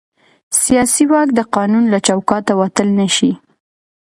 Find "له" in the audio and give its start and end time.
1.93-1.99